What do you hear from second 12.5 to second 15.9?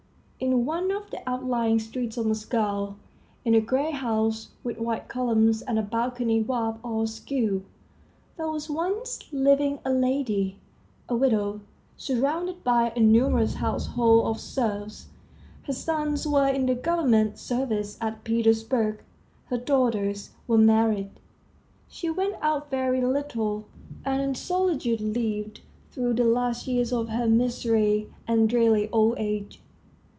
by a numerous household of serfs. Her